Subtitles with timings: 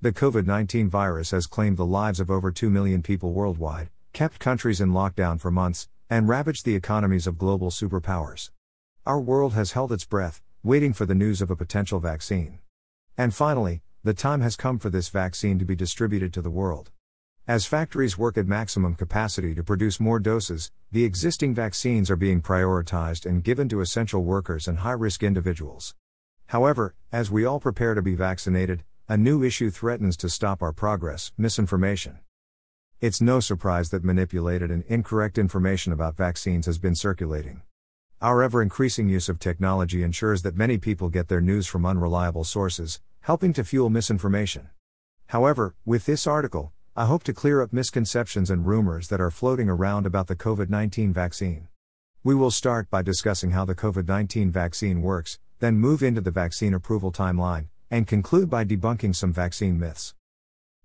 [0.00, 4.38] The COVID 19 virus has claimed the lives of over 2 million people worldwide, kept
[4.38, 8.52] countries in lockdown for months, and ravaged the economies of global superpowers.
[9.04, 12.60] Our world has held its breath, waiting for the news of a potential vaccine.
[13.16, 16.92] And finally, the time has come for this vaccine to be distributed to the world.
[17.48, 22.40] As factories work at maximum capacity to produce more doses, the existing vaccines are being
[22.40, 25.96] prioritized and given to essential workers and high risk individuals.
[26.46, 30.70] However, as we all prepare to be vaccinated, a new issue threatens to stop our
[30.70, 32.18] progress misinformation.
[33.00, 37.62] It's no surprise that manipulated and incorrect information about vaccines has been circulating.
[38.20, 42.44] Our ever increasing use of technology ensures that many people get their news from unreliable
[42.44, 44.68] sources, helping to fuel misinformation.
[45.28, 49.70] However, with this article, I hope to clear up misconceptions and rumors that are floating
[49.70, 51.68] around about the COVID 19 vaccine.
[52.22, 56.30] We will start by discussing how the COVID 19 vaccine works, then move into the
[56.30, 60.14] vaccine approval timeline, and conclude by debunking some vaccine myths.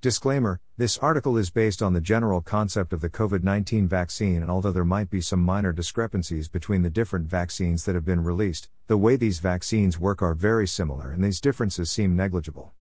[0.00, 4.50] Disclaimer This article is based on the general concept of the COVID 19 vaccine, and
[4.50, 8.68] although there might be some minor discrepancies between the different vaccines that have been released,
[8.86, 12.74] the way these vaccines work are very similar and these differences seem negligible.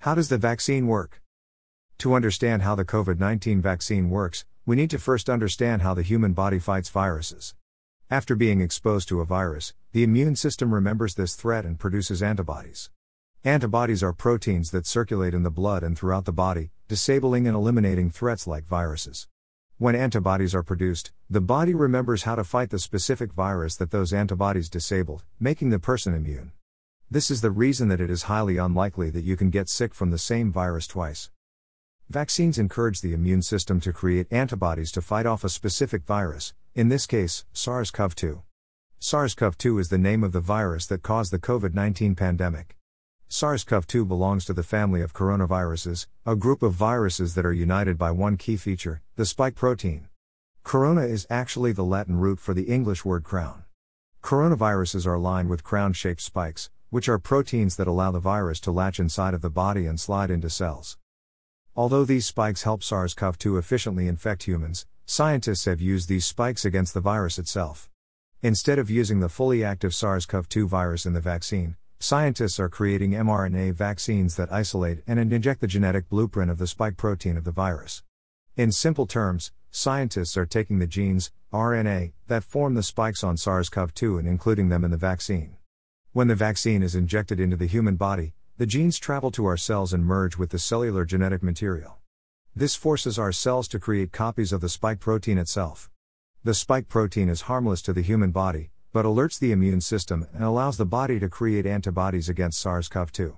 [0.00, 1.22] How does the vaccine work?
[1.98, 6.02] To understand how the COVID 19 vaccine works, we need to first understand how the
[6.02, 7.54] human body fights viruses.
[8.10, 12.90] After being exposed to a virus, the immune system remembers this threat and produces antibodies.
[13.46, 18.08] Antibodies are proteins that circulate in the blood and throughout the body, disabling and eliminating
[18.08, 19.28] threats like viruses.
[19.76, 24.14] When antibodies are produced, the body remembers how to fight the specific virus that those
[24.14, 26.52] antibodies disabled, making the person immune.
[27.10, 30.10] This is the reason that it is highly unlikely that you can get sick from
[30.10, 31.28] the same virus twice.
[32.08, 36.88] Vaccines encourage the immune system to create antibodies to fight off a specific virus, in
[36.88, 38.42] this case, SARS CoV 2.
[39.00, 42.74] SARS CoV 2 is the name of the virus that caused the COVID 19 pandemic.
[43.36, 47.52] SARS CoV 2 belongs to the family of coronaviruses, a group of viruses that are
[47.52, 50.06] united by one key feature, the spike protein.
[50.62, 53.64] Corona is actually the Latin root for the English word crown.
[54.22, 58.70] Coronaviruses are lined with crown shaped spikes, which are proteins that allow the virus to
[58.70, 60.96] latch inside of the body and slide into cells.
[61.74, 66.64] Although these spikes help SARS CoV 2 efficiently infect humans, scientists have used these spikes
[66.64, 67.90] against the virus itself.
[68.42, 71.74] Instead of using the fully active SARS CoV 2 virus in the vaccine,
[72.06, 76.98] Scientists are creating mRNA vaccines that isolate and inject the genetic blueprint of the spike
[76.98, 78.02] protein of the virus.
[78.58, 83.70] In simple terms, scientists are taking the genes, RNA, that form the spikes on SARS
[83.70, 85.56] CoV 2 and including them in the vaccine.
[86.12, 89.94] When the vaccine is injected into the human body, the genes travel to our cells
[89.94, 91.96] and merge with the cellular genetic material.
[92.54, 95.88] This forces our cells to create copies of the spike protein itself.
[96.42, 100.44] The spike protein is harmless to the human body, but alerts the immune system and
[100.44, 103.36] allows the body to create antibodies against SARS CoV 2.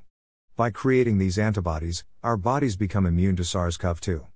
[0.54, 4.26] By creating these antibodies, our bodies become immune to SARS CoV 2.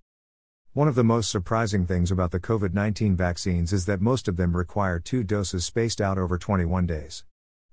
[0.73, 4.39] One of the most surprising things about the COVID 19 vaccines is that most of
[4.39, 7.27] them require two doses spaced out over 21 days.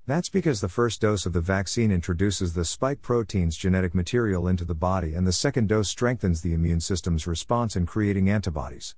[0.06, 4.66] That's because the first dose of the vaccine introduces the spike protein's genetic material into
[4.66, 8.94] the body, and the second dose strengthens the immune system's response in creating antibodies.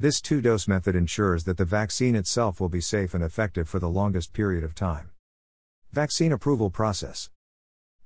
[0.00, 3.80] This two dose method ensures that the vaccine itself will be safe and effective for
[3.80, 5.10] the longest period of time.
[5.90, 7.30] Vaccine approval process.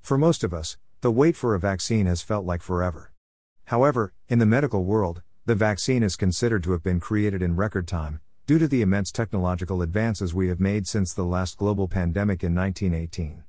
[0.00, 3.12] For most of us, the wait for a vaccine has felt like forever.
[3.66, 7.86] However, in the medical world, the vaccine is considered to have been created in record
[7.86, 12.42] time, due to the immense technological advances we have made since the last global pandemic
[12.42, 13.44] in 1918.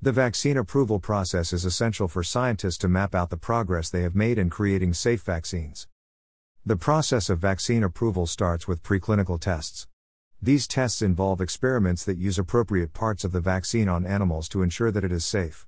[0.00, 4.14] The vaccine approval process is essential for scientists to map out the progress they have
[4.14, 5.88] made in creating safe vaccines.
[6.64, 9.88] The process of vaccine approval starts with preclinical tests.
[10.40, 14.92] These tests involve experiments that use appropriate parts of the vaccine on animals to ensure
[14.92, 15.66] that it is safe.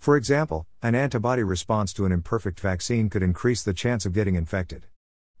[0.00, 4.34] For example, an antibody response to an imperfect vaccine could increase the chance of getting
[4.34, 4.86] infected.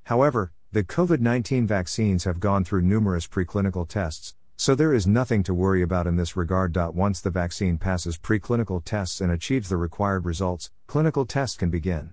[0.04, 5.42] However, the COVID 19 vaccines have gone through numerous preclinical tests, so there is nothing
[5.42, 6.76] to worry about in this regard.
[6.76, 12.12] Once the vaccine passes preclinical tests and achieves the required results, clinical tests can begin.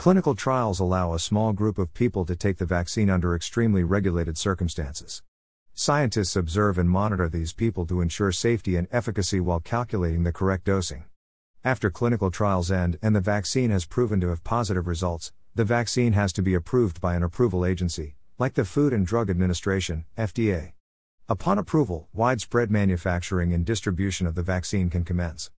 [0.00, 4.38] Clinical trials allow a small group of people to take the vaccine under extremely regulated
[4.38, 5.22] circumstances.
[5.74, 10.64] Scientists observe and monitor these people to ensure safety and efficacy while calculating the correct
[10.64, 11.04] dosing.
[11.62, 16.14] After clinical trials end and the vaccine has proven to have positive results, the vaccine
[16.14, 20.72] has to be approved by an approval agency, like the Food and Drug Administration, FDA.
[21.28, 25.50] Upon approval, widespread manufacturing and distribution of the vaccine can commence.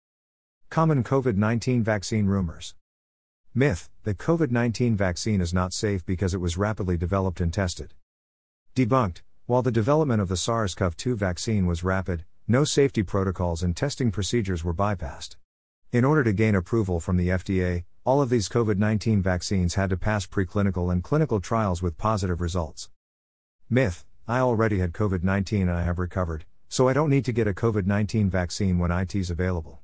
[0.71, 2.73] Common COVID 19 vaccine rumors.
[3.53, 7.93] Myth the COVID 19 vaccine is not safe because it was rapidly developed and tested.
[8.75, 13.61] Debunked While the development of the SARS CoV 2 vaccine was rapid, no safety protocols
[13.61, 15.35] and testing procedures were bypassed.
[15.91, 19.89] In order to gain approval from the FDA, all of these COVID 19 vaccines had
[19.89, 22.89] to pass preclinical and clinical trials with positive results.
[23.69, 27.33] Myth I already had COVID 19 and I have recovered, so I don't need to
[27.33, 29.81] get a COVID 19 vaccine when IT is available.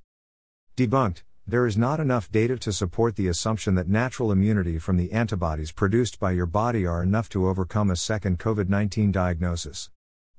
[0.77, 5.13] Debunked there is not enough data to support the assumption that natural immunity from the
[5.13, 9.89] antibodies produced by your body are enough to overcome a second COVID 19 diagnosis.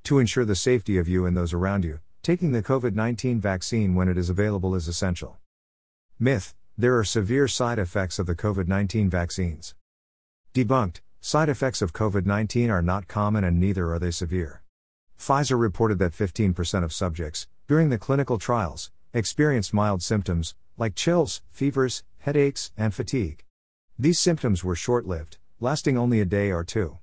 [0.05, 3.94] To ensure the safety of you and those around you, taking the COVID 19 vaccine
[3.94, 5.38] when it is available is essential.
[6.19, 9.75] Myth There are severe side effects of the COVID 19 vaccines.
[10.52, 14.62] Debunked Side effects of COVID 19 are not common and neither are they severe.
[15.19, 21.42] Pfizer reported that 15% of subjects, during the clinical trials, experienced mild symptoms, like chills,
[21.50, 23.44] fevers, headaches, and fatigue.
[23.98, 26.98] These symptoms were short lived, lasting only a day or two.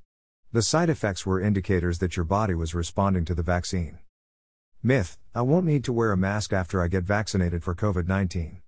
[0.53, 3.99] The side effects were indicators that your body was responding to the vaccine.
[4.81, 8.61] Myth I won't need to wear a mask after I get vaccinated for COVID 19.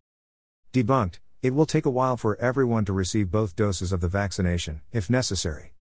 [0.74, 4.82] Debunked It will take a while for everyone to receive both doses of the vaccination,
[4.92, 5.74] if necessary.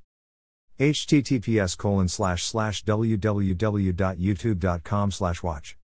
[0.79, 5.77] https colon slash slash www.youtube.com slash watch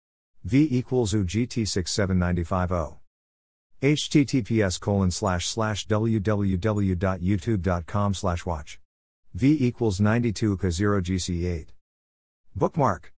[0.44, 2.99] v equals ugt 67950
[3.82, 8.78] https colon slash slash www.youtube.com slash watch
[9.32, 11.68] v equals 92 k 0 gc8
[12.54, 13.08] bookmark